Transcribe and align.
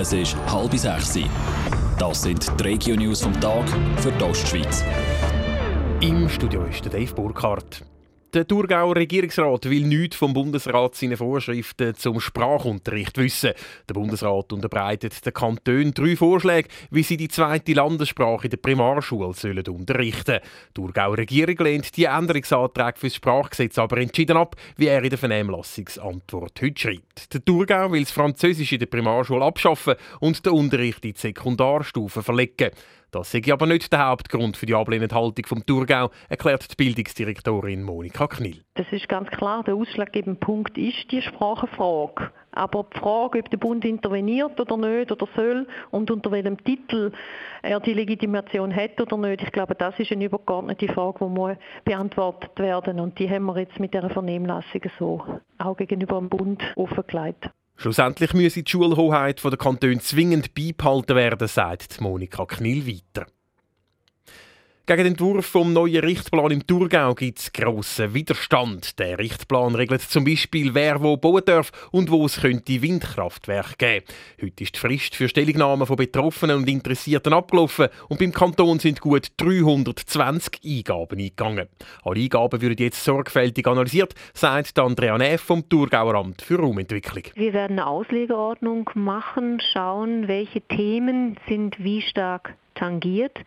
Es 0.00 0.14
ist 0.14 0.34
halb 0.46 0.74
sechs. 0.74 1.18
Das 1.98 2.22
sind 2.22 2.50
die 2.58 2.62
Regio-News 2.62 3.20
vom 3.20 3.38
Tag 3.38 3.68
für 3.98 4.10
die 4.10 4.24
Ostschweiz. 4.24 4.82
Im 6.00 6.26
Studio 6.26 6.64
ist 6.64 6.82
der 6.86 6.92
Dave 6.92 7.12
Burkhardt. 7.12 7.84
Der 8.32 8.46
Thurgauer 8.46 8.94
Regierungsrat 8.94 9.68
will 9.68 9.84
nichts 9.84 10.14
vom 10.14 10.32
Bundesrat 10.32 10.94
seine 10.94 11.16
Vorschriften 11.16 11.96
zum 11.96 12.20
Sprachunterricht 12.20 13.18
wissen. 13.18 13.54
Der 13.88 13.94
Bundesrat 13.94 14.52
unterbreitet 14.52 15.26
den 15.26 15.32
Kantonen 15.32 15.92
drei 15.94 16.14
Vorschläge, 16.14 16.68
wie 16.92 17.02
sie 17.02 17.16
die 17.16 17.26
zweite 17.26 17.72
Landessprache 17.72 18.44
in 18.44 18.50
der 18.50 18.58
Primarschule 18.58 19.34
sollen 19.34 19.66
unterrichten 19.66 20.24
sollen. 20.26 20.40
Die 20.68 20.74
Thurgauer 20.74 21.18
Regierung 21.18 21.56
lehnt 21.58 21.96
die 21.96 22.04
Änderungsanträge 22.04 22.98
für 23.00 23.06
das 23.08 23.16
Sprachgesetz 23.16 23.78
aber 23.78 23.98
entschieden 23.98 24.36
ab, 24.36 24.54
wie 24.76 24.86
er 24.86 25.02
in 25.02 25.10
der 25.10 25.18
Vernehmlassungsantwort 25.18 26.62
heute 26.62 26.80
schreibt. 26.80 27.34
Der 27.34 27.44
Thurgau 27.44 27.90
will 27.90 28.04
das 28.04 28.12
Französisch 28.12 28.70
in 28.70 28.78
der 28.78 28.86
Primarschule 28.86 29.44
abschaffen 29.44 29.96
und 30.20 30.46
den 30.46 30.52
Unterricht 30.52 31.04
in 31.04 31.14
die 31.14 31.18
Sekundarstufe 31.18 32.22
verlegen. 32.22 32.70
Das 33.10 33.32
sei 33.32 33.42
aber 33.50 33.66
nicht 33.66 33.92
der 33.92 34.06
Hauptgrund 34.06 34.56
für 34.56 34.66
die 34.66 34.74
ablehnende 34.74 35.14
Haltung 35.14 35.44
vom 35.46 35.66
Thurgau, 35.66 36.10
erklärt 36.28 36.70
die 36.70 36.76
Bildungsdirektorin 36.76 37.82
Monika 37.82 38.28
Knill. 38.28 38.62
Das 38.74 38.86
ist 38.92 39.08
ganz 39.08 39.28
klar, 39.30 39.64
der 39.64 39.74
ausschlaggebende 39.74 40.38
Punkt 40.38 40.78
ist 40.78 41.10
die 41.10 41.20
Sprachenfrage. 41.20 42.30
Aber 42.52 42.86
die 42.92 42.98
Frage, 42.98 43.40
ob 43.40 43.50
der 43.50 43.58
Bund 43.58 43.84
interveniert 43.84 44.60
oder 44.60 44.76
nicht 44.76 45.12
oder 45.12 45.28
soll 45.36 45.66
und 45.90 46.10
unter 46.10 46.30
welchem 46.30 46.62
Titel 46.62 47.12
er 47.62 47.80
die 47.80 47.94
Legitimation 47.94 48.74
hat 48.74 49.00
oder 49.00 49.16
nicht, 49.16 49.42
ich 49.42 49.52
glaube, 49.52 49.74
das 49.74 49.98
ist 49.98 50.10
eine 50.12 50.24
übergeordnete 50.24 50.88
Frage, 50.88 51.18
die 51.20 51.30
muss 51.30 51.56
beantwortet 51.84 52.58
werden 52.58 52.98
und 52.98 53.18
die 53.18 53.28
haben 53.28 53.46
wir 53.46 53.58
jetzt 53.58 53.78
mit 53.78 53.94
dieser 53.94 54.10
Vernehmlassung 54.10 54.82
so 54.98 55.22
auch 55.58 55.76
gegenüber 55.76 56.18
dem 56.18 56.28
Bund 56.28 56.62
offengelegt. 56.76 57.50
Schlussendlich 57.80 58.34
müsse 58.34 58.62
die 58.62 58.70
Schulhoheit 58.70 59.42
der 59.42 59.56
Kantone 59.56 60.00
zwingend 60.00 60.54
beibehalten 60.54 61.16
werden, 61.16 61.48
sagt 61.48 61.98
Monika 62.02 62.44
Knill 62.44 62.86
weiter. 62.86 63.26
Gegen 64.86 65.04
den 65.04 65.12
Entwurf 65.12 65.46
vom 65.46 65.72
neuen 65.72 66.02
Richtplan 66.02 66.50
im 66.50 66.66
Thurgau 66.66 67.14
gibt 67.14 67.38
es 67.38 67.52
grossen 67.52 68.12
Widerstand. 68.12 68.98
Der 68.98 69.18
Richtplan 69.18 69.76
regelt 69.76 70.00
zum 70.00 70.24
Beispiel, 70.24 70.74
wer 70.74 71.00
wo 71.00 71.16
bauen 71.16 71.42
darf 71.44 71.70
und 71.92 72.10
wo 72.10 72.26
es 72.26 72.40
könnte 72.40 72.82
Windkraftwerke 72.82 73.76
geben. 73.78 74.06
Heute 74.42 74.64
ist 74.64 74.74
die 74.74 74.78
Frist 74.80 75.14
für 75.14 75.28
Stellungnahmen 75.28 75.86
von 75.86 75.94
Betroffenen 75.94 76.56
und 76.56 76.68
Interessierten 76.68 77.32
abgelaufen 77.32 77.88
und 78.08 78.18
beim 78.18 78.32
Kanton 78.32 78.80
sind 78.80 79.00
gut 79.00 79.28
320 79.36 80.60
Eingaben 80.64 81.20
eingegangen. 81.20 81.68
Alle 82.02 82.20
Eingaben 82.20 82.60
würden 82.60 82.82
jetzt 82.82 83.04
sorgfältig 83.04 83.68
analysiert, 83.68 84.14
sagt 84.34 84.76
Andrea 84.78 85.16
Neff 85.18 85.42
vom 85.42 85.68
Thurgauer 85.68 86.16
Amt 86.16 86.42
für 86.42 86.58
Raumentwicklung. 86.58 87.24
Wir 87.34 87.52
werden 87.52 87.78
eine 87.78 87.86
Auslegeordnung 87.86 88.90
machen, 88.94 89.60
schauen, 89.72 90.26
welche 90.26 90.62
Themen 90.62 91.36
sind 91.46 91.76
wie 91.78 92.02
stark 92.02 92.54
tangiert 92.74 93.38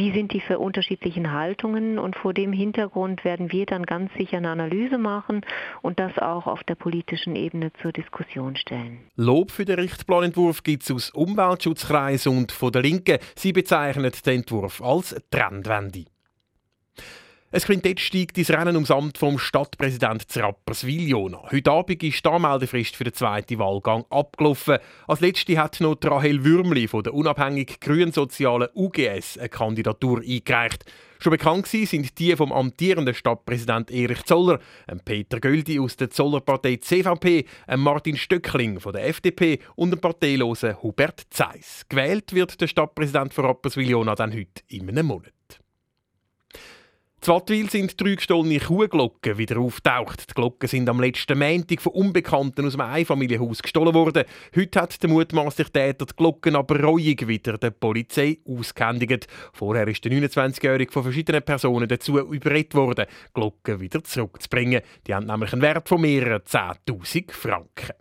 wie 0.00 0.12
sind 0.12 0.32
die 0.32 0.40
für 0.40 0.58
unterschiedlichen 0.58 1.30
Haltungen 1.30 1.98
und 1.98 2.16
vor 2.16 2.32
dem 2.32 2.54
Hintergrund 2.54 3.22
werden 3.22 3.52
wir 3.52 3.66
dann 3.66 3.84
ganz 3.84 4.10
sicher 4.14 4.38
eine 4.38 4.48
Analyse 4.48 4.96
machen 4.96 5.42
und 5.82 6.00
das 6.00 6.16
auch 6.16 6.46
auf 6.46 6.64
der 6.64 6.74
politischen 6.74 7.36
Ebene 7.36 7.70
zur 7.82 7.92
Diskussion 7.92 8.56
stellen. 8.56 9.00
Lob 9.16 9.50
für 9.50 9.66
den 9.66 9.78
Richtplanentwurf 9.78 10.62
gibt 10.62 10.84
es 10.84 10.90
aus 10.90 11.10
Umweltschutzkreis 11.10 12.26
und 12.26 12.50
von 12.50 12.72
der 12.72 12.80
Linken. 12.80 13.18
Sie 13.36 13.52
bezeichnen 13.52 14.10
den 14.24 14.36
Entwurf 14.38 14.80
als 14.80 15.14
Trendwende. 15.30 16.06
Es 17.52 17.64
Quintett 17.64 17.98
steigt 17.98 18.38
ins 18.38 18.50
Rennen 18.50 18.76
ums 18.76 18.92
Amt 18.92 19.18
vom 19.18 19.36
Stadtpräsident 19.36 20.24
Rapperswil 20.36 21.12
Heute 21.50 21.72
Abend 21.72 22.00
ist 22.00 22.24
die 22.24 22.28
Anmeldefrist 22.28 22.94
für 22.94 23.02
den 23.02 23.12
zweiten 23.12 23.58
Wahlgang 23.58 24.04
abgelaufen. 24.08 24.78
Als 25.08 25.18
letzte 25.18 25.58
hat 25.58 25.80
noch 25.80 25.96
Rahel 26.00 26.44
Würmli 26.44 26.86
von 26.86 27.02
der 27.02 27.12
unabhängig 27.12 27.80
grünsozialen 27.80 28.68
UGS 28.76 29.36
eine 29.36 29.48
Kandidatur 29.48 30.20
eingereicht. 30.20 30.84
Schon 31.18 31.32
bekannt 31.32 31.66
sind 31.66 32.16
die 32.20 32.36
vom 32.36 32.52
amtierenden 32.52 33.14
Stadtpräsident 33.14 33.90
Erich 33.90 34.22
Zoller, 34.26 34.60
Peter 35.04 35.40
Göldi 35.40 35.80
aus 35.80 35.96
der 35.96 36.10
Zollerpartei 36.10 36.76
CVP, 36.76 37.46
Martin 37.76 38.16
Stöckling 38.16 38.78
von 38.78 38.92
der 38.92 39.08
FDP 39.08 39.58
und 39.74 39.90
dem 39.90 40.00
parteilosen 40.00 40.80
Hubert 40.84 41.26
Zeiss. 41.30 41.84
Gewählt 41.88 42.32
wird 42.32 42.60
der 42.60 42.68
Stadtpräsident 42.68 43.34
von 43.34 43.46
Rapperswil 43.46 44.04
dann 44.14 44.32
heute 44.32 44.62
in 44.68 44.88
einem 44.88 45.06
Monat. 45.06 45.32
Wattwil 47.28 47.68
sind 47.68 48.00
drei 48.00 48.14
gestohlene 48.14 48.58
Kuhglocken 48.58 49.36
wieder 49.36 49.58
auftaucht. 49.58 50.30
Die 50.30 50.34
Glocken 50.34 50.68
sind 50.68 50.88
am 50.88 51.00
letzten 51.00 51.38
Montag 51.38 51.82
von 51.82 51.92
Unbekannten 51.92 52.66
aus 52.66 52.74
einem 52.74 52.90
Einfamilienhaus 52.90 53.62
gestohlen 53.62 53.94
worden. 53.94 54.24
Heute 54.56 54.80
hat 54.80 55.02
der 55.02 55.10
mutmaßliche 55.10 55.70
Täter 55.70 56.06
die 56.06 56.16
Glocken 56.16 56.56
aber 56.56 56.80
reuig 56.82 57.28
wieder 57.28 57.58
der 57.58 57.72
Polizei 57.72 58.38
ausgehändigt. 58.48 59.28
Vorher 59.52 59.86
ist 59.86 60.04
der 60.04 60.12
29-Jährige 60.12 60.90
von 60.90 61.02
verschiedenen 61.02 61.42
Personen 61.42 61.88
dazu 61.88 62.18
überredet 62.18 62.74
worden, 62.74 63.06
die 63.06 63.32
Glocken 63.34 63.80
wieder 63.80 64.02
zurückzubringen. 64.02 64.80
Die 65.06 65.14
haben 65.14 65.26
nämlich 65.26 65.52
einen 65.52 65.62
Wert 65.62 65.88
von 65.88 66.00
mehreren 66.00 66.40
10.000 66.40 67.32
Franken. 67.32 67.92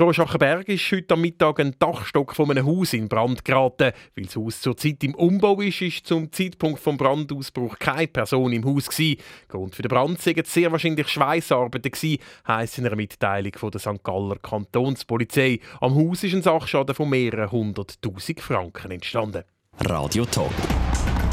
Zu 0.00 0.14
Schachenberg 0.14 0.66
ist 0.66 0.90
heute 0.92 1.12
am 1.12 1.20
Mittag 1.20 1.60
ein 1.60 1.74
Dachstock 1.78 2.34
von 2.34 2.50
einem 2.50 2.64
Haus 2.64 2.94
in 2.94 3.06
Brand 3.06 3.44
geraten. 3.44 3.92
Weil 4.16 4.24
das 4.24 4.34
Haus 4.34 4.62
zurzeit 4.62 5.04
im 5.04 5.14
Umbau 5.14 5.60
ist, 5.60 5.82
ist 5.82 6.06
zum 6.06 6.32
Zeitpunkt 6.32 6.86
des 6.86 6.96
Brandausbruchs 6.96 7.78
keine 7.78 8.06
Person 8.06 8.50
im 8.54 8.64
Haus 8.64 8.88
gewesen. 8.88 9.20
Grund 9.46 9.74
für 9.74 9.82
den 9.82 9.90
Brand 9.90 10.26
waren 10.26 10.44
sehr 10.46 10.72
wahrscheinlich 10.72 11.06
Schweißarbeiten 11.06 12.18
heisst 12.48 12.78
in 12.78 12.86
einer 12.86 12.96
Mitteilung 12.96 13.52
von 13.54 13.72
der 13.72 13.80
St. 13.80 14.02
Galler 14.02 14.36
Kantonspolizei. 14.36 15.60
Am 15.82 15.94
Haus 15.94 16.24
ist 16.24 16.32
ein 16.32 16.40
Sachschaden 16.40 16.94
von 16.94 17.10
mehreren 17.10 17.52
hunderttausend 17.52 18.40
Franken 18.40 18.92
entstanden. 18.92 19.44
Radio 19.80 20.24
Top. 20.24 20.54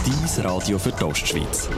Dies 0.06 0.44
Radio 0.44 0.78
für 0.78 0.92
die 0.92 1.04
Ostschweiz. 1.06 1.70